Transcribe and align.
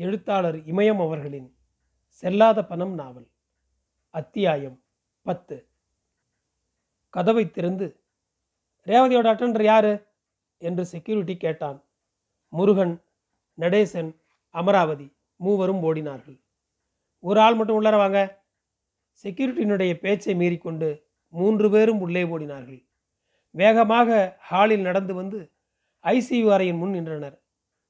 எழுத்தாளர் 0.00 0.56
இமயம் 0.56 1.00
அவர்களின் 1.00 1.56
செல்லாத 2.22 2.66
பணம் 2.66 2.94
நாவல் 2.94 3.30
அத்தியாயம் 4.10 4.82
பத்து. 5.22 5.68
கதவை 7.08 7.50
திறந்து 7.50 8.00
ரேவதியோட 8.86 9.26
அட்டண்டர் 9.26 9.62
யாரு? 9.62 10.06
என்று 10.58 10.84
செக்யூரிட்டி 10.84 11.36
கேட்டான். 11.36 11.84
முருகன் 12.48 13.02
நடேசன் 13.58 14.16
அமராவதி 14.50 15.16
மூவரும் 15.36 15.82
ஓடினார்கள். 15.82 16.40
ஒரு 17.18 17.40
ஆள் 17.40 17.54
மட்டும் 17.54 17.82
உள்ளர 17.82 17.96
வாங்க. 17.96 18.44
செக்யூரிட்டியினுடைய 19.22 19.94
பேச்சை 19.94 20.34
மீறிக்கொண்டு 20.34 21.02
மூன்று 21.28 21.70
பேரும் 21.70 22.00
உள்ளே 22.00 22.22
ஓடினார்கள். 22.22 22.88
வேகமாக 23.50 24.36
ஹாலில் 24.38 24.80
நடந்து 24.80 25.14
வந்து 25.14 25.52
ஐசியு 26.02 26.50
அறையின் 26.50 26.78
முன் 26.78 26.90
நின்றனர். 26.90 27.42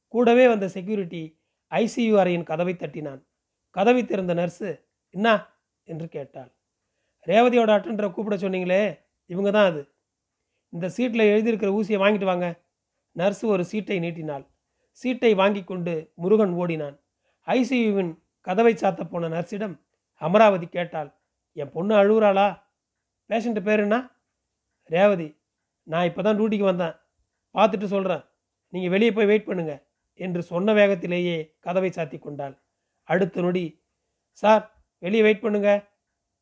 கூடவே 0.09 0.49
வந்த 0.49 0.69
செக்யூரிட்டி 0.69 1.40
ஐசியு 1.73 2.15
அறையின் 2.23 2.49
கதவை 2.51 2.75
தட்டினான். 2.77 3.21
கதவை 3.77 4.03
திறந்த 4.05 4.33
நர்ஸு 4.41 4.71
என்ன 5.15 5.29
என்று 5.89 6.07
கேட்டாள். 6.09 6.51
ரேவதியோட 7.27 7.71
அட்டண்டரை 7.77 8.09
கூப்பிட 8.13 8.37
சொன்னீங்களே 8.37 8.83
இவங்க 9.31 9.51
தான் 9.57 9.69
அது. 9.71 9.83
இந்த 10.73 10.87
சீட்டில் 10.97 11.31
எழுதியிருக்கிற 11.33 11.71
ஊசியை 11.79 11.99
வாங்கிட்டு 12.03 12.31
வாங்க. 12.31 12.49
நர்ஸு 13.17 13.45
ஒரு 13.55 13.65
சீட்டை 13.71 13.99
நீட்டினாள். 14.05 14.45
சீட்டை 15.01 15.33
வாங்கி 15.41 15.63
கொண்டு 15.65 15.95
முருகன் 16.23 16.55
ஓடினான். 16.63 16.97
ஐசியுவின் 17.47 18.13
கதவை 18.47 18.73
சாத்த 18.83 19.05
போன 19.13 19.29
நர்ஸிடம் 19.29 19.77
அமராவதி 20.21 20.67
கேட்டாள். 20.77 21.11
என் 21.57 21.73
பொண்ணு 21.75 21.95
அழுகுறாளா 22.01 22.49
பேஷண்ட்டு 23.31 23.63
பேர் 23.69 23.83
என்ன? 23.85 23.97
ரேவதி 24.91 25.29
நான் 25.87 26.09
இப்போ 26.09 26.23
தான் 26.23 26.37
டியூட்டிக்கு 26.39 26.67
வந்தேன். 26.71 26.95
பார்த்துட்டு 27.55 27.87
சொல்கிறேன் 27.95 28.23
நீங்கள் 28.73 28.93
வெளியே 28.95 29.13
போய் 29.15 29.31
வெயிட் 29.31 29.49
பண்ணுங்கள் 29.49 29.81
என்று 30.21 30.43
சொன்ன 30.43 30.73
வேகத்திலேயே 30.73 31.37
கதவை 31.59 31.91
சாத்தி 31.91 32.19
கொண்டாள். 32.19 32.55
அடுத்த 33.09 33.41
நொடி 33.41 33.65
சார் 34.33 34.65
வெளியே 34.99 35.23
வெயிட் 35.23 35.41
பண்ணுங்க 35.41 35.71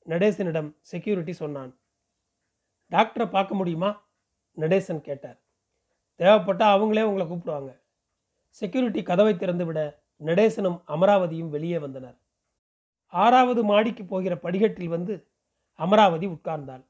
நடேசனிடம் 0.07 0.71
செக்யூரிட்டி 0.81 1.33
சொன்னான். 1.33 1.73
டாக்டரை 2.91 3.27
பார்க்க 3.31 3.55
முடியுமா? 3.55 3.91
நடேசன் 4.57 5.01
கேட்டார். 5.01 5.39
தேவைப்பட்டால் 6.15 6.75
அவங்களே 6.77 7.03
உங்களை 7.03 7.27
கூப்பிடுவாங்க. 7.27 7.71
செக்யூரிட்டி 8.49 9.03
கதவை 9.03 9.37
திறந்து 9.37 9.65
விட 9.67 9.81
நடேசனும் 10.25 10.79
அமராவதியும் 10.87 11.49
வெளியே 11.49 11.79
வந்தனர். 11.79 12.17
ஆறாவது 13.13 13.65
மாடிக்கு 13.65 14.05
போகிற 14.05 14.35
படிகட்டில் 14.37 14.89
வந்து 14.89 15.15
அமராவதி 15.79 16.27
உட்கார்ந்தாள். 16.27 16.85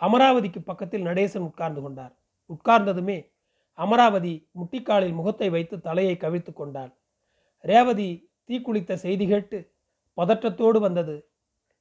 அமராவதிக்கு 0.00 0.60
பக்கத்தில் 0.64 1.06
நடேசன் 1.06 1.48
உட்கார்ந்து 1.50 1.80
கொண்டார். 1.80 2.14
உட்கார்ந்ததுமே 2.50 3.18
அமராவதி 3.74 4.48
முட்டிக்காலில் 4.60 5.12
முகத்தை 5.12 5.50
வைத்து 5.50 5.80
தலையை 5.80 6.16
கவிழ்த்து 6.16 6.52
கொண்டாள். 6.52 6.92
ரேவதி 7.60 8.30
தீக்குளித்த 8.48 8.94
செய்தி 8.94 9.26
கேட்டு 9.26 9.72
பதற்றத்தோடு 10.18 10.78
வந்தது. 10.78 11.28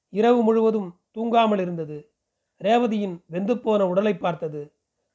இரவு 0.09 0.41
முழுவதும் 0.44 1.00
தூங்காமல் 1.17 1.59
இருந்தது. 1.59 2.11
ரேவதியின் 2.61 3.23
வெந்துப்போன 3.31 3.81
உடலை 3.81 4.17
பார்த்தது. 4.17 4.73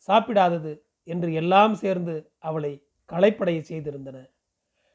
சாப்பிடாதது 0.09 0.73
என்று 1.05 1.33
எல்லாம் 1.33 1.75
சேர்ந்து 1.75 2.33
அவளை 2.39 2.73
களைப்படைய 3.09 3.61
செய்திருந்தன. 3.69 4.31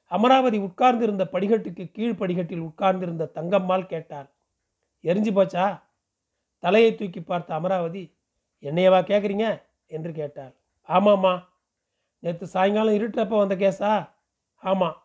அமராவதி 0.07 0.57
உட்கார்ந்திருந்த 0.57 1.23
படிகட்டுக்கு 1.31 1.91
கீழ் 1.91 2.15
படிகட்டில் 2.15 2.59
உட்கார்ந்திருந்த 2.59 3.31
தங்கம்மாள் 3.35 3.85
கேட்டாள். 3.85 4.27
எரிஞ்சு 5.03 5.31
போச்சா? 5.31 5.83
தலையை 6.59 6.95
தூக்கி 6.95 7.21
பார்த்த 7.21 7.55
அமராவதி 7.55 8.03
என்னையவா 8.59 8.99
கேட்குறீங்க 9.01 9.61
என்று 9.87 10.11
கேட்டாள். 10.13 10.53
ஆமாம்மா 10.89 11.33
நேற்று 12.23 12.47
சாயங்காலம் 12.47 12.93
இருட்டுறப்போ 12.93 13.37
வந்த 13.37 13.55
கேஸா? 13.55 14.09
ஆமாம் 14.55 15.03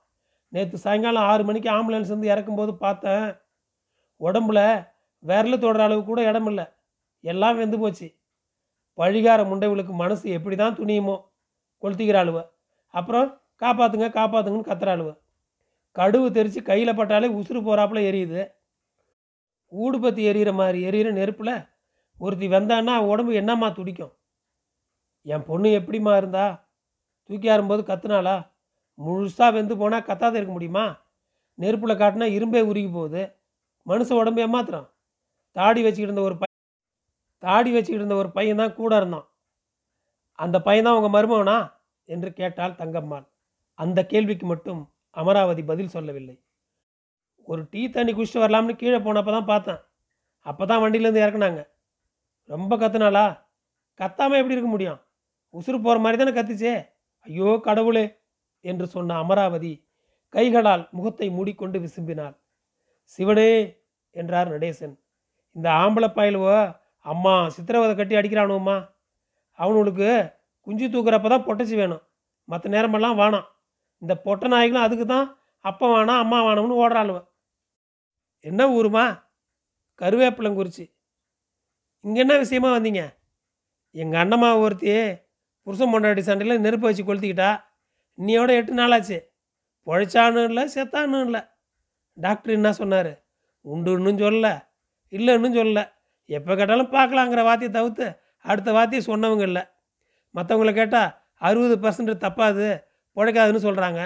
நேற்று 0.48 0.78
சாயங்காலம் 0.78 1.22
ஆறு 1.22 1.44
மணிக்கு 1.44 1.70
ஆம்புலன்ஸ் 1.70 2.08
வந்து 2.08 2.26
இறக்கும்போது 2.26 2.74
பார்த்தேன். 2.74 3.36
உடம்புல 4.20 4.88
விரல 5.24 5.54
தொடுற 5.58 5.78
அளவு 5.78 6.04
கூட 6.04 6.22
இடம் 6.22 6.46
இல்லை. 6.46 6.64
எல்லாம் 7.20 7.56
வெந்து 7.56 7.78
போச்சு. 7.78 8.14
பழிகார 8.96 9.44
முண்டைவளுக்கு 9.44 9.92
மனசு 9.92 10.30
எப்படி 10.30 10.56
தான் 10.56 10.76
துணியுமோ? 10.76 11.24
கொளுத்திக்கிற 11.82 12.14
அழுவ. 12.14 12.38
அப்புறம் 12.86 13.40
காப்பாற்றுங்க 13.60 14.08
காப்பாற்றுங்கன்னு 14.18 14.70
கத்துற 14.70 14.90
அழுவ. 14.90 15.10
கடுவு 15.96 16.30
தெரித்து 16.30 16.62
கையில் 16.62 16.96
பட்டாலே 16.96 17.28
உசுறு 17.28 17.60
போகிறாப்புல 17.62 18.00
எரியுது. 18.10 18.52
ஊடு 19.72 20.00
பற்றி 20.00 20.22
எரியிற 20.30 20.52
மாதிரி 20.52 20.84
எரியிற 20.84 21.12
நெருப்பில் 21.12 21.66
ஒருத்தி 22.18 22.48
வெந்தான்னா 22.48 22.96
உடம்பு 22.96 23.34
என்னம்மா 23.34 23.70
துடிக்கும்? 23.70 24.14
என் 25.22 25.44
பொண்ணு 25.44 25.68
எப்படிம்மா 25.68 26.16
இருந்தா? 26.16 26.67
தூக்கி 27.30 27.48
ஆறும்போது 27.54 27.82
கத்துனாளா? 27.90 28.36
முழுசாக 28.98 29.50
வெந்து 29.56 29.74
போனால் 29.80 30.06
கத்தாத 30.08 30.34
இருக்க 30.38 30.52
முடியுமா? 30.52 30.84
நெருப்பில் 31.58 32.00
காட்டினா 32.02 32.26
இரும்பே 32.36 32.60
உருகி 32.70 32.90
போகுது. 32.96 33.22
மனுஷ 33.86 34.10
உடம்பு 34.20 34.40
ஏமாத்திரம் 34.46 34.86
தாடி 35.56 35.80
வச்சுக்கிட்டு 35.84 36.10
இருந்த 36.10 36.24
ஒரு 36.28 36.36
பையன் 36.40 36.56
தாடி 37.42 37.70
வச்சுக்கிட்டு 37.74 38.02
இருந்த 38.02 38.16
ஒரு 38.22 38.30
பையன் 38.36 38.60
தான் 38.62 38.76
கூட 38.80 38.92
இருந்தான். 39.00 39.26
அந்த 40.38 40.56
பையன் 40.66 40.86
தான் 40.86 40.98
உங்கள் 40.98 41.14
மருமவனா 41.16 41.56
என்று 42.08 42.30
கேட்டாள் 42.40 42.78
தங்கம்மாள். 42.80 43.26
அந்த 43.78 43.98
கேள்விக்கு 44.12 44.46
மட்டும் 44.46 44.80
அமராவதி 45.16 45.62
பதில் 45.70 45.94
சொல்லவில்லை. 45.96 46.36
ஒரு 47.48 47.62
டீ 47.72 47.82
தண்ணி 47.88 48.12
குடிச்சிட்டு 48.12 48.44
வரலாம்னு 48.44 48.74
கீழே 48.80 48.98
போனப்போ 49.06 49.32
தான் 49.36 49.50
பார்த்தேன். 49.52 49.80
அப்போ 50.46 50.64
தான் 50.66 50.82
வண்டியிலேருந்து 50.82 51.24
இறக்குனாங்க. 51.24 51.60
ரொம்ப 52.50 52.72
கத்துனாளா? 52.76 53.26
கத்தாமல் 54.00 54.40
எப்படி 54.40 54.56
இருக்க 54.56 54.70
முடியும்? 54.72 55.00
உசுறு 55.54 55.78
போகிற 55.86 55.98
மாதிரி 56.04 56.18
தானே 56.20 56.34
கத்துச்சே? 56.36 56.74
ஐயோ 57.28 57.50
கடவுளே 57.66 58.06
என்று 58.64 58.86
சொன்ன 58.86 59.16
அமராவதி 59.22 59.72
கைகளால் 60.34 60.88
முகத்தை 60.90 61.26
மூடிக்கொண்டு 61.30 61.78
விசும்பினாள். 61.78 62.34
சிவனே 63.04 63.50
என்றார் 64.16 64.52
நடேசன். 64.54 64.94
இந்த 65.56 65.68
ஆம்பளை 65.82 66.08
பயலுவோ 66.18 66.56
அம்மா 67.06 67.34
சித்திரவதை 67.48 67.94
கட்டி 67.96 68.14
அடிக்கிறானும்மா. 68.16 68.76
அவனுக்கு 69.58 70.08
குஞ்சு 70.66 70.86
தூக்குறப்ப 70.86 71.28
தான் 71.28 71.46
பொட்டச்சி 71.46 71.76
வேணும். 71.76 72.02
மற்ற 72.48 72.70
நேரமெல்லாம் 72.74 73.18
வேணாம். 73.20 73.46
இந்த 74.02 74.14
பொட்ட 74.26 74.48
நாய்களும் 74.48 74.86
அதுக்கு 74.86 75.06
தான் 75.06 75.26
அப்பா 75.64 75.86
வேணாம் 75.94 76.22
அம்மா 76.24 76.38
வேணும்னு 76.48 76.80
ஓடுறாளுவ. 76.82 77.18
என்ன 78.44 78.62
ஊருமா? 78.76 79.04
கருவேப்பிலங்குறிச்சி. 80.00 80.84
இங்கே 82.04 82.20
என்ன 82.20 82.34
விஷயமா 82.38 82.68
வந்தீங்க? 82.76 83.02
எங்கள் 83.94 84.20
அண்ணம்மா 84.24 84.50
ஒருத்தி 84.64 84.90
புருஷன் 85.68 85.90
பொண்டாட்டி 85.92 86.22
சண்டையில் 86.26 86.62
நெருப்பு 86.64 86.86
வச்சு 86.88 87.02
கொளுத்திக்கிட்டா 87.04 87.48
இன்னையோட 88.18 88.50
எட்டு 88.58 88.72
நாளாச்சு. 88.78 89.18
பொழைச்சானும் 89.86 90.46
இல்லை 90.50 90.62
செத்தானும் 90.74 91.24
இல்லை. 91.26 91.40
டாக்டர் 92.18 92.54
என்ன 92.54 92.70
சொன்னார்? 92.78 93.10
உண்டுன்னு 93.64 94.12
சொல்லல 94.22 94.48
இல்லைன்னு 95.12 95.50
சொல்லலை. 95.58 95.84
எப்போ 96.26 96.54
கேட்டாலும் 96.54 96.90
பார்க்கலாங்கிற 96.94 97.42
வார்த்தையை 97.48 97.70
தவிர்த்து 97.76 98.06
அடுத்த 98.44 98.72
வார்த்தையை 98.76 99.02
சொன்னவங்க 99.10 99.44
இல்லை. 99.50 99.62
மற்றவங்கள 100.34 100.72
கேட்டால் 100.80 101.10
அறுபது 101.48 101.76
பர்சன்ட் 101.84 102.14
தப்பாது 102.24 102.66
பிழைக்காதுன்னு 103.16 103.62
சொல்கிறாங்க 103.66 104.00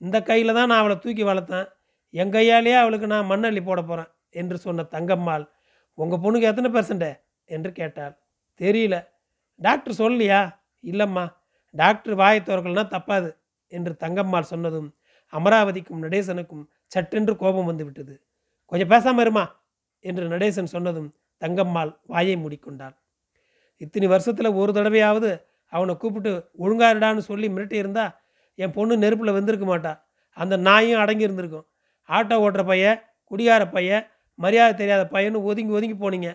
இந்த 0.00 0.16
கையில் 0.28 0.56
தான் 0.58 0.70
நான் 0.70 0.82
அவளை 0.82 0.98
தூக்கி 0.98 1.24
வளர்த்தேன். 1.24 1.66
என் 2.14 2.34
கையாலேயே 2.36 2.76
அவளுக்கு 2.82 3.06
நான் 3.06 3.30
மண்ணள்ளி 3.32 3.62
போட 3.64 3.80
போகிறேன் 3.82 4.10
என்று 4.40 4.58
சொன்ன 4.58 4.86
தங்கம்மாள் 4.94 5.44
உங்கள் 5.94 6.22
பொண்ணுக்கு 6.24 6.50
எத்தனை 6.52 6.70
பர்சன்ட்டு 6.76 7.10
என்று 7.44 7.72
கேட்டாள். 7.72 8.14
தெரியல. 8.60 8.96
டாக்டர் 9.60 10.00
சொல்லலையா? 10.02 10.40
இல்லைம்மா 10.84 11.24
டாக்டர் 11.74 12.14
வாயை 12.14 12.40
திறக்கலனா 12.40 12.84
தப்பாது 12.88 13.30
என்று 13.72 13.92
தங்கம்மாள் 14.00 14.50
சொன்னதும் 14.52 14.88
அமராவதிக்கும் 15.32 16.02
நடேசனுக்கும் 16.02 16.64
சட்டென்று 16.86 17.32
கோபம் 17.36 17.64
வந்துவிட்டது 17.64 18.14
கொஞ்சம் 18.72 18.90
பேசாம 18.90 19.22
இருமா 19.24 19.44
என்று 20.04 20.24
நடேசன் 20.28 20.72
சொன்னதும் 20.74 21.08
தங்கம்மாள் 21.42 21.90
வாயை 22.06 22.36
மூடிக்கொண்டாள். 22.36 22.94
இத்தனை 23.80 24.06
வருஷத்தில் 24.08 24.56
ஒரு 24.60 24.72
தடவையாவது 24.72 25.30
அவனை 25.72 25.94
கூப்பிட்டு 25.96 26.30
ஒழுங்காருடான்னு 26.58 27.22
சொல்லி 27.30 27.48
மிரட்டி 27.48 27.76
இருந்தா 27.82 28.04
என் 28.58 28.72
பொண்ணு 28.72 28.94
நெருப்பில் 28.96 29.36
வந்திருக்க 29.38 29.66
மாட்டா. 29.66 29.92
அந்த 30.36 30.54
நாயும் 30.68 31.00
அடங்கி 31.00 31.26
இருந்திருக்கும். 31.26 31.66
ஆட்டோ 32.08 32.36
ஓட்டுற 32.44 32.62
பையன் 32.66 32.98
குடிகார 33.30 33.62
பையன் 33.70 34.04
மரியாதை 34.38 34.74
தெரியாத 34.76 35.02
பையன்னு 35.14 35.42
ஒதுங்கி 35.42 35.72
ஒதுங்கி 35.72 35.96
போனீங்க. 36.04 36.28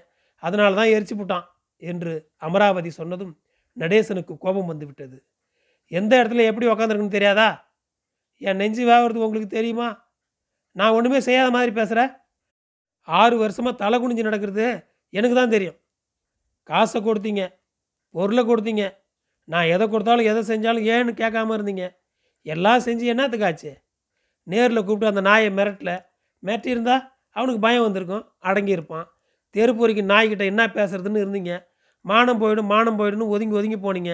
அதனால 0.43 0.75
தான் 0.75 0.91
எரிச்சு 0.95 1.15
போட்டான் 1.17 1.45
என்று 1.83 2.13
அமராவதி 2.37 2.91
சொன்னதும் 2.99 3.33
நடேசனுக்கு 3.77 4.37
கோபம் 4.37 4.65
வந்துவிட்டது. 4.65 5.23
எந்த 5.87 6.23
இடத்துல 6.23 6.43
எப்படி 6.45 6.67
உக்காந்துருக்குன்னு 6.67 7.17
தெரியாதா? 7.17 7.71
என் 8.37 8.55
நெஞ்சு 8.55 8.85
வேகிறது 8.85 9.25
உங்களுக்கு 9.25 9.47
தெரியுமா? 9.47 10.11
நான் 10.71 10.91
ஒன்றுமே 10.91 11.19
செய்யாத 11.19 11.51
மாதிரி 11.51 11.71
பேசுகிறேன் 11.71 12.11
ஆறு 13.01 13.37
வருஷமாக 13.37 13.75
தலை 13.75 13.99
குனிஞ்சு 13.99 14.23
நடக்கிறது 14.23 14.87
எனக்கு 15.09 15.35
தான் 15.35 15.49
தெரியும். 15.49 15.77
காசை 16.63 17.01
கொடுத்தீங்க 17.01 17.43
பொருளை 18.09 18.43
கொடுத்தீங்க. 18.43 18.83
நான் 19.43 19.65
எதை 19.65 19.89
கொடுத்தாலும் 19.89 20.25
எதை 20.25 20.41
செஞ்சாலும் 20.41 20.85
ஏன்னு 20.93 21.13
கேட்காம 21.21 21.55
இருந்தீங்க. 21.57 21.85
எல்லாம் 22.41 22.79
செஞ்சு 22.79 23.05
என்னத்துக்காச்சு 23.13 23.71
நேரில் 24.43 24.83
கூப்பிட்டு 24.83 25.07
அந்த 25.07 25.21
நாயை 25.21 25.49
மிரட்டல. 25.49 26.05
மிரட்டியிருந்தா 26.43 26.95
அவனுக்கு 27.29 27.61
பயம் 27.61 27.81
வந்திருக்கும். 27.81 28.33
அடங்கியிருப்பான். 28.43 29.05
தெருப்பொறிக்கு 29.55 30.03
நாய்கிட்ட 30.11 30.43
என்ன 30.45 30.67
பேசுறதுன்னு 30.67 31.23
இருந்தீங்க. 31.23 31.53
மானம் 32.05 32.41
போயிடும் 32.41 32.71
மானம் 32.73 32.97
போயிடும்னு 32.99 33.31
ஒதுங்கி 33.33 33.55
ஒதுங்கி 33.59 33.79
போனீங்க. 33.85 34.13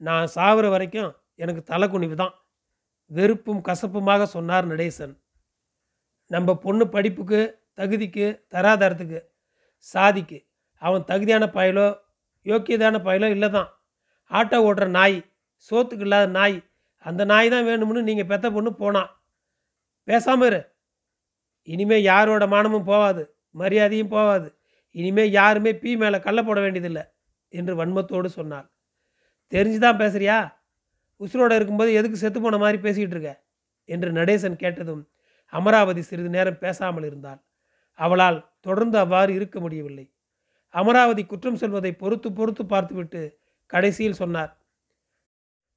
நான் 0.00 0.26
சாகுற 0.36 0.66
வரைக்கும் 0.74 1.10
எனக்கு 1.42 1.62
தலை 1.70 1.86
குனிவு 1.92 2.16
தான். 2.22 2.34
வெறுப்பும் 3.10 3.62
கசப்புமாக 3.68 4.26
சொன்னார் 4.34 4.70
நடேசன். 4.72 5.14
நம்ம 6.30 6.54
பொண்ணு 6.64 6.84
படிப்புக்கு 6.94 7.40
தகுதிக்கு 7.78 8.26
தராதரத்துக்கு 8.54 9.20
சாதிக்கு 9.86 10.38
அவன் 10.82 11.08
தகுதியான 11.10 11.44
பயலோ 11.56 11.86
யோக்கியதான 12.46 12.96
பயலோ 13.08 13.28
இல்லை 13.34 13.48
தான். 13.56 13.68
ஆட்டோ 14.30 14.58
ஓட்டுற 14.68 14.86
நாய் 14.98 15.18
சோத்துக்கு 15.68 16.06
இல்லாத 16.06 16.26
நாய் 16.38 16.56
அந்த 17.06 17.22
நாய் 17.32 17.48
தான் 17.54 17.66
வேணும்னு 17.68 18.08
நீங்கள் 18.08 18.30
பெத்த 18.32 18.46
பொண்ணு 18.54 18.70
போனான் 18.82 19.10
பேசாமல் 20.08 20.48
இரு. 20.48 20.60
இனிமேல் 21.68 22.06
யாரோட 22.10 22.44
மானமும் 22.54 22.88
போகாது 22.90 23.22
மரியாதையும் 23.60 24.12
போகாது 24.14 24.48
இனிமே 24.94 25.24
யாருமே 25.30 25.72
பீ 25.82 25.90
மேலே 25.96 26.18
கள்ள 26.18 26.40
போட 26.42 26.58
வேண்டியதில்லை 26.60 27.04
என்று 27.52 27.72
வன்மத்தோடு 27.80 28.28
சொன்னாள் 28.38 28.66
தெரிஞ்சு 29.52 29.78
தான் 29.78 30.00
பேசுறியா? 30.02 30.36
உசுரோட 31.20 31.52
இருக்கும்போது 31.54 31.90
எதுக்கு 31.92 32.16
செத்து 32.16 32.38
போன 32.40 32.58
மாதிரி 32.58 32.78
பேசிக்கிட்டு 32.78 33.16
இருக்க? 33.16 33.32
என்று 33.88 34.08
நடேசன் 34.12 34.60
கேட்டதும் 34.62 35.02
அமராவதி 35.52 36.02
சிறிது 36.02 36.30
நேரம் 36.30 36.58
பேசாமல் 36.58 37.06
இருந்தாள். 37.06 37.40
அவளால் 37.98 38.38
தொடர்ந்து 38.60 38.96
அவ்வாறு 38.98 39.32
இருக்க 39.34 39.56
முடியவில்லை. 39.60 40.06
அமராவதி 40.74 41.22
குற்றம் 41.26 41.60
சொல்வதை 41.62 41.92
பொறுத்து 41.92 42.28
பொறுத்து 42.32 42.62
பார்த்துவிட்டு 42.66 43.22
கடைசியில் 43.72 44.20
சொன்னார். 44.22 44.52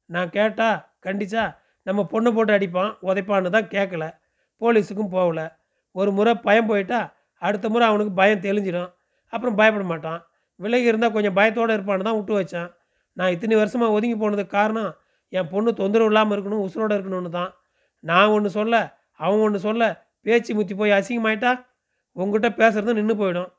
நான் 0.10 0.30
கேட்டா 0.30 0.70
கண்டிச்சா 1.06 1.44
நம்ம 1.88 2.02
பொண்ணு 2.06 2.30
போட்டு 2.34 2.54
அடிப்பான் 2.54 2.92
உதைப்பான்னு 3.02 3.50
தான் 3.50 3.72
கேட்கல 3.76 4.06
போலீஸுக்கும் 4.62 5.14
போகல. 5.18 5.40
ஒரு 5.96 6.12
முறை 6.12 6.34
பயம் 6.48 6.70
போயிட்டா 6.72 7.00
அடுத்த 7.42 7.66
முறை 7.70 7.86
அவனுக்கு 7.88 8.14
பயம் 8.14 8.46
தெளிஞ்சிடும். 8.48 8.92
அப்புறம் 9.34 9.58
பயப்பட 9.60 9.86
மாட்டான். 9.92 10.20
விலகி 10.60 10.90
இருந்தால் 10.92 11.14
கொஞ்சம் 11.16 11.36
பயத்தோடு 11.40 11.76
இருப்பான்னு 11.78 12.08
தான் 12.08 12.18
விட்டு 12.20 12.34
வச்சேன். 12.40 12.70
நான் 13.18 13.34
இத்தனை 13.36 13.56
வருஷமாக 13.62 13.96
ஒதுங்கி 13.98 14.18
போனதுக்கு 14.24 14.56
காரணம் 14.60 14.92
என் 15.34 15.50
பொண்ணு 15.54 15.70
தொந்தரவு 15.80 16.10
இல்லாமல் 16.12 16.36
இருக்கணும் 16.36 16.64
உசுரோடு 16.68 16.96
இருக்கணும்னு 16.98 17.32
தான். 17.40 17.52
நான் 18.04 18.34
ஒன்று 18.36 18.50
சொல்ல 18.58 18.76
அவன் 19.26 19.44
ஒன்று 19.46 19.60
சொல்ல 19.68 19.84
பேச்சு 20.26 20.52
முத்தி 20.58 20.74
போய் 20.80 20.98
அசிங்கமாயிட்டா? 20.98 21.52
உங்ககிட்ட 22.16 22.50
பேசுகிறது 22.60 22.98
நின்று 23.00 23.16
போயிடும். 23.22 23.50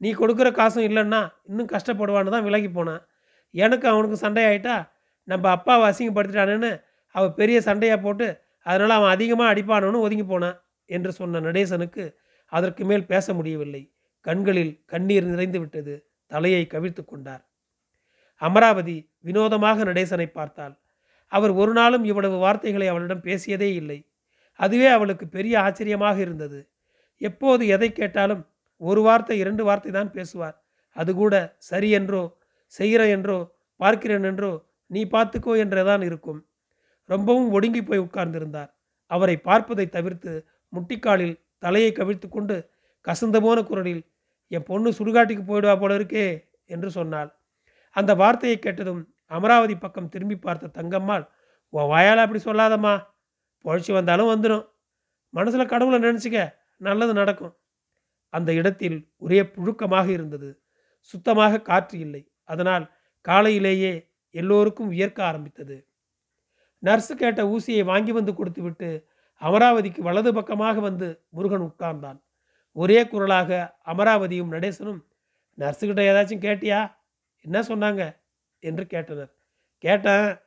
நீ 0.00 0.08
கொடுக்குற 0.20 0.48
காசும் 0.58 0.86
இல்லைன்னா 0.88 1.20
இன்னும் 1.48 1.70
கஷ்டப்படுவான்னு 1.74 2.34
தான் 2.34 2.46
விலகி 2.48 2.70
போனேன். 2.78 3.02
எனக்கு 3.54 3.86
அவனுக்கு 3.92 4.16
சண்டையாயிட்டா? 4.24 4.76
நம்ம 5.28 5.44
அப்பாவை 5.56 5.84
அசிங்கப்படுத்திட்டானுன்னு 5.90 6.70
அவள் 7.14 7.36
பெரிய 7.40 7.58
சண்டையாக 7.68 7.98
போட்டு 8.06 8.26
அதனால் 8.66 8.96
அவன் 8.98 9.14
அதிகமாக 9.16 9.52
அடிப்பானோன்னு 9.52 10.04
ஒதுங்கி 10.06 10.26
போனான் 10.32 10.56
என்று 10.90 11.10
சொன்ன 11.18 11.40
நடேசனுக்கு 11.46 12.04
அதற்கு 12.52 12.82
மேல் 12.84 13.10
பேச 13.12 13.34
முடியவில்லை. 13.34 13.82
கண்களில் 14.26 14.74
கண்ணீர் 14.86 15.26
நிறைந்து 15.26 15.58
விட்டது. 15.62 15.94
தலையை 16.30 16.62
கவிழ்த்து 16.66 17.02
கொண்டார். 17.04 17.42
அமராவதி 18.42 18.96
வினோதமாக 19.20 19.84
நடேசனை 19.84 20.26
பார்த்தாள். 20.30 20.74
அவர் 21.32 21.52
ஒரு 21.52 21.72
நாளும் 21.72 22.04
இவ்வளவு 22.04 22.36
வார்த்தைகளை 22.36 22.86
அவளிடம் 22.88 23.24
பேசியதே 23.26 23.68
இல்லை. 23.74 23.98
அதுவே 24.60 24.88
அவளுக்கு 24.88 25.26
பெரிய 25.28 25.54
ஆச்சரியமாக 25.60 26.16
இருந்தது. 26.18 26.60
எப்போது 27.20 27.62
எதை 27.66 27.88
கேட்டாலும் 27.92 28.42
ஒரு 28.80 29.00
வார்த்தை 29.02 29.36
இரண்டு 29.38 29.62
வார்த்தை 29.64 29.92
தான் 29.92 30.10
பேசுவார். 30.10 30.56
அது 30.96 31.10
கூட 31.14 31.34
சரி 31.70 31.88
என்றோ 31.90 32.22
செய்கிற 32.74 33.02
என்றோ 33.16 33.38
பார்க்கிறேன் 33.80 34.26
என்றோ 34.30 34.52
நீ 34.90 35.00
பார்த்துக்கோ 35.06 35.52
என்றேதான் 35.62 36.02
இருக்கும். 36.02 36.40
ரொம்பவும் 37.08 37.48
ஒடுங்கி 37.50 37.82
போய் 37.82 38.04
உட்கார்ந்திருந்தார். 38.04 38.70
அவரை 39.10 39.36
பார்ப்பதை 39.38 39.86
தவிர்த்து 39.88 40.32
முட்டிக்காலில் 40.72 41.36
தலையை 41.58 41.90
கவிழ்த்து 41.92 42.28
கொண்டு 42.28 42.56
கசந்த 43.06 43.36
போன 43.40 43.58
குரலில் 43.62 44.02
என் 44.48 44.62
பொண்ணு 44.62 44.90
சுடுகாட்டுக்கு 44.90 45.44
போயிடுவா 45.46 45.78
போல 45.80 45.94
இருக்கே 45.98 46.26
என்று 46.64 46.90
சொன்னாள். 46.90 47.30
அந்த 47.90 48.14
வார்த்தையை 48.14 48.58
கேட்டதும் 48.58 49.02
அமராவதி 49.26 49.76
பக்கம் 49.76 50.08
திரும்பி 50.08 50.36
பார்த்த 50.36 50.72
தங்கம்மாள் 50.78 51.24
உன் 51.70 51.86
வாயால் 51.86 52.22
அப்படி 52.24 52.40
சொல்லாதம்மா. 52.44 52.94
பொழைச்சி 53.64 53.92
வந்தாலும் 53.92 54.30
வந்துடும் 54.34 54.64
மனசில் 55.30 55.66
கடவுளை 55.66 55.98
நினச்சிக்க 55.98 56.38
நல்லது 56.76 57.12
நடக்கும். 57.12 57.56
அந்த 58.28 58.52
இடத்தில் 58.54 59.12
ஒரே 59.16 59.42
புழுக்கமாக 59.42 60.08
இருந்தது. 60.08 60.62
சுத்தமாக 61.00 61.60
காற்று 61.60 61.98
இல்லை. 61.98 62.22
அதனால் 62.44 62.84
காலையிலேயே 63.20 63.92
எல்லோருக்கும் 64.30 64.88
வியர்க்க 64.88 65.24
ஆரம்பித்தது. 65.24 65.76
நர்ஸு 66.82 67.12
கேட்ட 67.12 67.42
ஊசியை 67.44 67.84
வாங்கி 67.84 68.12
வந்து 68.12 68.34
கொடுத்துவிட்டு 68.34 69.08
அமராவதிக்கு 69.42 70.00
வலது 70.00 70.32
பக்கமாக 70.32 70.80
வந்து 70.80 71.26
முருகன் 71.28 71.66
உட்கார்ந்தான். 71.70 72.18
ஒரே 72.74 73.08
குரலாக 73.08 73.78
அமராவதியும் 73.86 74.52
நடேசனும் 74.52 75.00
நர்ஸுக்கிட்ட 75.58 76.02
ஏதாச்சும் 76.10 76.44
கேட்டியா? 76.46 76.94
என்ன 77.40 77.60
சொன்னாங்க? 77.60 78.16
என்று 78.58 78.84
கேட்டனர். 78.84 79.30
கேட்டேன். 79.78 80.38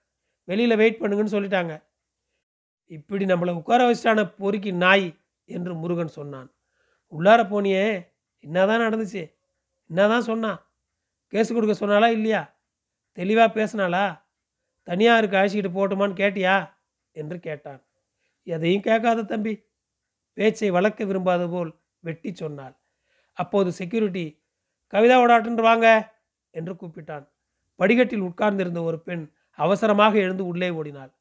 வெளியில் 0.43 0.75
வெயிட் 0.75 0.97
பண்ணுங்கன்னு 0.99 1.35
சொல்லிட்டாங்க. 1.35 1.83
இப்படி 2.85 3.25
நம்மளை 3.25 3.51
உட்கார 3.51 3.91
வச்சிட்டான 3.91 4.33
பொறுக்கி 4.37 4.71
நாய் 4.71 5.19
என்று 5.45 5.75
முருகன் 5.75 6.07
சொன்னான். 6.07 6.53
உள்ளார 7.11 7.41
போனியே 7.47 8.07
என்னதான் 8.39 8.81
நடந்துச்சு? 8.81 9.33
என்னதான் 9.87 10.21
சொன்னான் 10.21 10.61
கேஸ் 11.27 11.53
கொடுக்க 11.53 11.85
சொன்னாலா 11.85 12.07
இல்லையா? 12.07 12.59
தெளிவாக 13.11 13.49
பேசினாளா? 13.59 14.21
தனியாருக்கு 14.83 15.37
அழைச்சிக்கிட்டு 15.37 15.77
போட்டுமான்னு 15.77 16.19
கேட்டியா? 16.23 16.73
என்று 17.11 17.39
கேட்டான். 17.39 17.85
எதையும் 18.43 18.81
கேட்காத 18.81 19.23
தம்பி. 19.23 19.65
பேச்சை 20.33 20.71
வளர்க்க 20.71 21.05
விரும்பாத 21.05 21.47
போல் 21.47 21.79
வெட்டி 22.07 22.29
சொன்னாள். 22.35 22.75
அப்போது 23.37 23.69
செக்யூரிட்டி 23.79 24.25
கவிதா 24.93 25.15
ஓடாட்டன் 25.23 25.65
வாங்க 25.69 25.87
என்று 26.53 26.73
கூப்பிட்டான். 26.73 27.25
படிக்கட்டில் 27.79 28.25
உட்கார்ந்திருந்த 28.27 28.81
ஒரு 28.89 28.97
பெண் 29.07 29.23
அவசரமாக 29.59 30.13
எழுந்து 30.25 30.43
உள்ளே 30.51 30.69
ஓடினாள். 30.79 31.11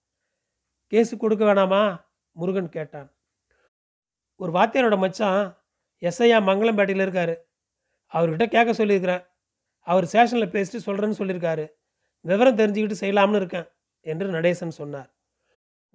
கேஸு 0.93 1.15
கொடுக்க 1.17 1.43
வேணாமா? 1.45 1.83
முருகன் 2.37 2.75
கேட்டான். 2.77 3.09
ஒரு 4.41 4.51
வாத்தியாரோட 4.53 4.97
மச்சான் 5.05 5.43
எஸ்ஐயா 6.03 6.39
மங்களம்பேட்டையில் 6.49 7.05
இருக்காரு. 7.07 7.35
அவர்கிட்ட 8.13 8.45
கேட்க 8.47 8.73
சொல்லியிருக்கிறேன். 8.73 9.25
அவர் 9.87 10.09
ஸ்டேஷனில் 10.11 10.55
பேசிட்டு 10.55 10.87
சொல்கிறேன்னு 10.87 11.21
சொல்லியிருக்காரு. 11.21 11.65
விவரம் 12.25 12.59
தெரிஞ்சுக்கிட்டு 12.61 13.01
செய்யலாம்னு 13.01 13.41
இருக்கேன் 13.41 13.69
என்று 14.07 14.27
நடேசன் 14.31 14.79
சொன்னார். 14.81 15.11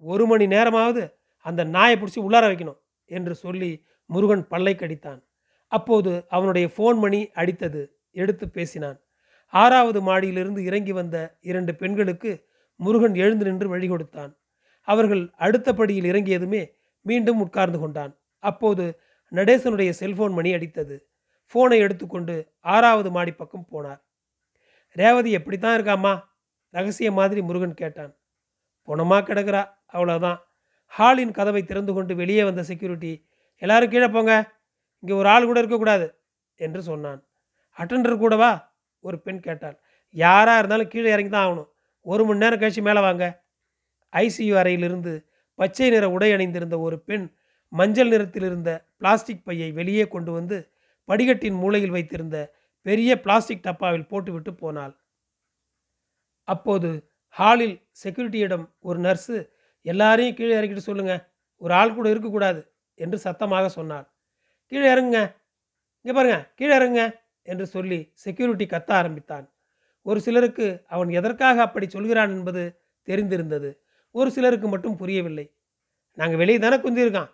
ஒரு 0.02 0.24
மணி 0.26 0.46
நேரமாவது 0.46 1.02
அந்த 1.46 1.62
நாயை 1.74 1.96
பிடிச்சி 1.98 2.20
உள்ளார 2.26 2.44
வைக்கணும் 2.50 2.78
என்று 3.10 3.34
சொல்லி 3.44 3.70
முருகன் 4.06 4.48
பல்லை 4.48 4.74
கடித்தான். 4.74 5.22
அப்போது 5.66 6.24
அவனுடைய 6.28 6.70
ஃபோன் 6.76 6.94
மணி 6.94 7.30
அடித்தது. 7.34 7.86
எடுத்து 8.10 8.50
பேசினான். 8.50 9.00
ஆறாவது 9.46 10.00
மாடியிலிருந்து 10.00 10.58
இறங்கி 10.58 10.92
வந்த 10.92 11.38
இரண்டு 11.40 11.74
பெண்களுக்கு 11.74 12.48
முருகன் 12.76 13.14
எழுந்து 13.14 13.44
நின்று 13.44 13.68
வழி 13.68 13.88
கொடுத்தான். 13.88 14.38
அவர்கள் 14.80 15.30
அடுத்த 15.36 15.74
படியில் 15.74 16.12
இறங்கியதுமே 16.12 16.70
மீண்டும் 17.00 17.40
உட்கார்ந்து 17.40 17.78
கொண்டான். 17.78 18.18
அப்போது 18.38 18.98
நடேசனுடைய 19.30 19.90
செல்போன் 19.90 20.32
மணி 20.32 20.52
அடித்தது. 20.52 20.98
ஃபோனை 21.52 21.78
எடுத்துக்கொண்டு 21.78 22.52
ஆறாவது 22.60 23.10
மாடி 23.10 23.32
பக்கம் 23.32 23.66
போனார். 23.72 24.00
ரேவதி 24.88 25.30
எப்படித்தான் 25.30 25.80
இருக்காம்மா 25.80 26.20
ரகசிய 26.70 27.12
மாதிரி 27.12 27.42
முருகன் 27.42 27.74
கேட்டான். 27.74 28.16
பொணமா 28.86 29.18
கிடக்குறா. 29.22 29.68
அவ்வளோதான் 29.92 30.38
ஹாலின் 30.86 31.30
கதவை 31.30 31.64
திறந்து 31.64 31.92
கொண்டு 31.92 32.16
வெளியே 32.16 32.44
வந்த 32.44 32.62
செக்யூரிட்டி 32.62 33.26
எல்லாரும் 33.64 33.92
கீழே 33.94 34.08
போங்க. 34.08 34.32
இங்கே 35.02 35.14
ஒரு 35.20 35.28
ஆள் 35.28 35.48
கூட 35.48 35.58
இருக்கக்கூடாது 35.62 36.06
என்று 36.54 36.82
சொன்னான். 36.82 37.20
அட்டண்டர் 37.78 38.22
கூடவா 38.22 38.50
ஒரு 39.00 39.20
பெண் 39.20 39.40
கேட்டாள். 39.40 39.76
யாராக 40.14 40.58
இருந்தாலும் 40.60 40.90
கீழே 40.94 41.10
இறங்கி 41.10 41.30
தான் 41.30 41.46
ஆகணும். 41.46 41.68
ஒரு 42.00 42.24
மணி 42.24 42.38
நேரம் 42.38 42.60
கழிச்சு 42.60 42.82
மேலே 42.82 43.00
வாங்க. 43.00 43.24
ஐசியு 44.12 44.54
அறையிலிருந்து 44.54 45.12
பச்சை 45.54 45.88
நிற 45.90 46.10
உடை 46.10 46.32
அணிந்திருந்த 46.32 46.76
ஒரு 46.78 46.96
பெண் 47.00 47.26
மஞ்சள் 47.68 48.08
நிறத்தில் 48.08 48.42
இருந்த 48.42 48.70
பிளாஸ்டிக் 48.96 49.44
பையை 49.44 49.68
வெளியே 49.72 50.08
கொண்டு 50.08 50.32
வந்து 50.32 50.56
படிகட்டின் 51.08 51.56
மூலையில் 51.62 51.90
வைத்திருந்த 51.90 52.36
பெரிய 52.82 53.20
பிளாஸ்டிக் 53.20 53.64
டப்பாவில் 53.64 54.08
போட்டுவிட்டு 54.08 54.52
போனாள். 54.54 54.94
அப்போது 56.48 56.90
ஹாலில் 57.28 57.76
செக்யூரிட்டியிடம் 58.02 58.64
ஒரு 58.80 58.98
நர்ஸு 59.00 59.36
எல்லாரையும் 59.86 60.34
கீழே 60.34 60.54
இறக்கிட்டு 60.60 60.88
சொல்லுங்க. 60.88 61.14
ஒரு 61.56 61.74
ஆள் 61.74 61.94
கூட 61.94 62.06
இருக்கக்கூடாது. 62.08 62.60
என்று 63.02 63.18
சத்தமாக 63.18 63.66
சொன்னார். 63.68 64.06
கீழே 64.72 64.86
இறங்குங்க. 64.94 65.20
இங்கே 66.04 66.14
பாருங்க. 66.18 66.38
கீழே 66.58 66.74
இறங்குங்க 66.78 67.04
என்று 67.48 67.64
சொல்லி 67.66 67.98
செக்யூரிட்டி 68.24 68.66
கத்த 68.66 68.90
ஆரம்பித்தான். 69.00 69.46
ஒரு 70.06 70.18
சிலருக்கு 70.20 70.66
அவன் 70.88 71.10
எதற்காக 71.18 71.56
அப்படி 71.62 71.86
சொல்கிறான் 71.88 72.32
என்பது 72.36 72.62
தெரிந்திருந்தது. 73.08 73.70
ஒரு 74.14 74.28
சிலருக்கு 74.30 74.68
மட்டும் 74.68 74.96
புரியவில்லை. 74.96 75.46
நாங்கள் 76.18 76.40
வெளியே 76.42 76.58
தானே 76.58 76.76
குந்திருக்கான் 76.76 77.30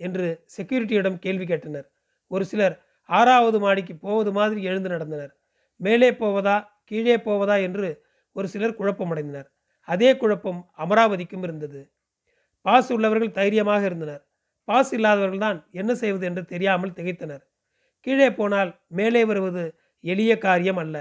என்று 0.00 0.26
செக்யூரிட்டியிடம் 0.56 1.18
கேள்வி 1.18 1.44
கேட்டனர். 1.44 1.86
ஒரு 2.30 2.44
சிலர் 2.44 2.76
ஆறாவது 3.08 3.58
மாடிக்கு 3.60 3.94
போவது 3.96 4.30
மாதிரி 4.32 4.60
எழுந்து 4.62 4.88
நடந்தனர். 4.88 5.32
மேலே 5.80 6.10
போவதா 6.12 6.56
கீழே 6.84 7.16
போவதா 7.18 7.56
என்று 7.66 7.88
ஒரு 8.36 8.46
சிலர் 8.48 8.78
குழப்பமடைந்தனர். 8.78 9.48
அதே 9.88 10.10
குழப்பம் 10.16 10.60
அமராவதிக்கும் 10.78 11.42
இருந்தது. 11.42 11.80
பாஸ் 12.66 12.90
உள்ளவர்கள் 12.92 13.36
தைரியமாக 13.38 13.82
இருந்தனர். 13.84 14.22
பாஸ் 14.64 14.92
இல்லாதவர்கள் 14.92 15.44
தான் 15.46 15.58
என்ன 15.70 15.94
செய்வது 15.94 16.24
என்று 16.26 16.44
தெரியாமல் 16.44 16.96
திகைத்தனர். 16.98 17.42
கீழே 18.00 18.28
போனால் 18.32 18.70
மேலே 18.88 19.24
வருவது 19.24 19.64
எளிய 20.00 20.32
காரியம் 20.38 20.76
அல்ல. 20.76 20.96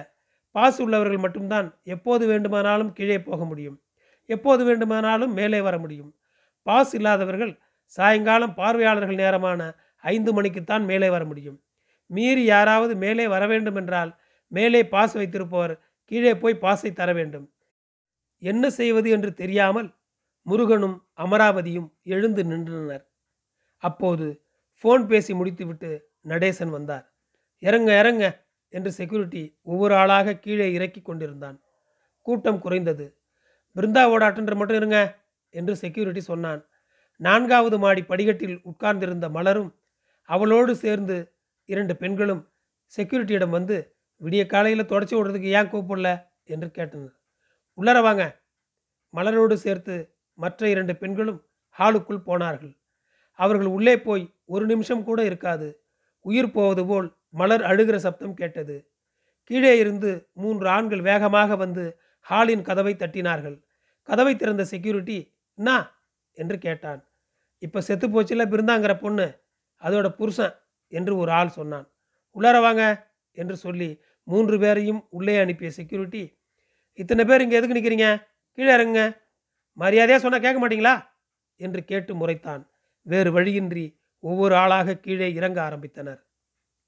பாஸ் 0.52 0.82
உள்ளவர்கள் 0.82 1.24
மட்டும்தான் 1.26 1.68
எப்போது 1.84 2.26
வேண்டுமானாலும் 2.26 2.94
கீழே 2.94 3.20
போக 3.22 3.46
முடியும். 3.46 3.78
எப்போது 4.26 4.64
வேண்டுமானாலும் 4.66 5.34
மேலே 5.34 5.62
வர 5.62 5.78
முடியும். 5.78 6.12
பாஸ் 6.68 6.94
இல்லாதவர்கள் 6.94 7.54
சாயங்காலம் 7.86 8.54
பார்வையாளர்கள் 8.54 9.16
நேரமான 9.16 9.62
ஐந்து 10.04 10.42
மணிக்குத்தான் 10.42 10.86
மேலே 10.86 11.10
வர 11.10 11.26
முடியும். 11.26 11.58
மீறி 12.06 12.44
யாராவது 12.46 12.96
மேலே 12.96 13.28
வர 13.28 13.48
வேண்டும் 13.48 13.76
என்றால் 13.76 14.12
மேலே 14.48 14.82
பாஸ் 14.88 15.14
வைத்திருப்பவர் 15.14 15.74
கீழே 16.12 16.34
போய் 16.36 16.62
பாஸை 16.64 16.94
தர 16.94 17.14
வேண்டும். 17.14 17.46
என்ன 18.38 18.64
செய்வது 18.70 19.10
என்று 19.10 19.34
தெரியாமல் 19.34 19.90
முருகனும் 20.46 20.98
அமராவதியும் 21.18 21.90
எழுந்து 22.04 22.44
நின்றனர். 22.44 23.04
அப்போது 23.82 24.42
ஃபோன் 24.84 25.06
பேசி 25.06 25.34
முடித்துவிட்டு 25.34 26.10
நடேசன் 26.28 26.70
வந்தார். 26.70 27.14
இறங்க 27.60 27.98
இறங்க 28.00 28.46
என்று 28.70 28.92
செக்யூரிட்டி 28.92 29.58
ஒவ்வொரு 29.62 29.96
ஆளாக 29.96 30.36
கீழே 30.36 30.74
இறக்கி 30.74 31.02
கொண்டிருந்தான். 31.02 31.62
கூட்டம் 32.22 32.60
குறைந்தது. 32.60 33.18
பிருந்தாவோட 33.76 34.24
அட்டெண்டர் 34.30 34.56
மட்டும் 34.56 34.76
இருங்க 34.76 35.18
என்று 35.50 35.76
செக்யூரிட்டி 35.76 36.22
சொன்னான். 36.22 36.66
நான்காவது 37.16 37.80
மாடி 37.80 38.04
படிக்கட்டில் 38.04 38.60
உட்கார்ந்திருந்த 38.64 39.30
மலரும் 39.30 39.76
அவளோடு 40.24 40.76
சேர்ந்து 40.76 41.36
இரண்டு 41.66 41.96
பெண்களும் 41.96 42.52
செக்யூரிட்டியிடம் 42.98 43.50
வந்து 43.50 43.96
விடிய 44.22 44.46
காலையில் 44.46 44.86
தொடச்சி 44.86 45.16
விடுறதுக்கு 45.16 45.52
ஏன் 45.58 45.72
கூப்பிடல? 45.72 46.10
என்று 46.44 46.68
கேட்டனர். 46.68 47.16
உள்ளர 47.78 48.02
வாங்க. 48.02 48.24
மலரோடு 49.14 49.54
சேர்த்து 49.54 49.96
மற்ற 50.34 50.70
இரண்டு 50.70 50.96
பெண்களும் 50.96 51.40
ஹாலுக்குள் 51.80 52.24
போனார்கள். 52.24 52.74
அவர்கள் 53.42 53.66
உள்ளே 53.66 53.96
போய் 54.00 54.24
ஒரு 54.46 54.66
நிமிஷம் 54.66 55.04
கூட 55.04 55.24
இருக்காது. 55.24 55.68
உயிர் 56.26 56.52
போவது 56.52 56.84
போல் 56.86 57.08
மலர் 57.30 57.62
அழுகிற 57.62 57.96
சப்தம் 57.96 58.34
கேட்டது. 58.34 58.76
கீழே 59.44 59.78
இருந்து 59.78 60.10
மூன்று 60.34 60.68
ஆண்கள் 60.68 61.02
வேகமாக 61.02 61.56
வந்து 61.56 61.84
ஹாலின் 62.26 62.62
கதவை 62.62 62.94
தட்டினார்கள். 62.96 63.58
கதவை 64.10 64.34
திறந்த 64.36 64.64
செக்யூரிட்டி 64.64 65.18
என்ன 65.58 65.70
என்று 66.38 66.58
கேட்டான். 66.58 67.02
இப்போ 67.60 67.82
செத்து 67.82 68.08
போச்சுல 68.08 68.46
பிருந்தாங்கிற 68.50 68.94
பொண்ணு? 69.00 69.28
அதோட 69.82 70.08
புருஷன்? 70.10 70.56
என்று 70.92 71.14
ஒரு 71.18 71.32
ஆள் 71.32 71.50
சொன்னான். 71.50 71.88
உள்ளார 72.36 72.58
வாங்க 72.62 72.84
என்று 73.38 73.56
சொல்லி 73.56 73.90
மூன்று 74.28 74.56
பேரையும் 74.60 75.02
உள்ளே 75.10 75.36
அனுப்பிய 75.40 75.70
செக்யூரிட்டி 75.72 76.24
இத்தனை 77.00 77.24
பேர் 77.26 77.42
இங்கே 77.42 77.58
எதுக்கு 77.60 77.78
நிற்கிறீங்க 77.78 78.08
கீழே 78.58 78.72
இறங்குங்க. 78.76 79.04
மரியாதையாக 79.78 80.22
சொன்னால் 80.24 80.46
கேட்க 80.46 80.58
மாட்டீங்களா? 80.62 80.96
என்று 81.60 81.82
கேட்டு 81.84 82.12
முறைத்தான். 82.16 82.64
வேறு 83.06 83.32
வழியின்றி 83.32 83.86
ஒவ்வொரு 84.24 84.56
ஆளாக 84.56 84.98
கீழே 84.98 85.34
இறங்க 85.34 85.60
ஆரம்பித்தனர். 85.70 86.22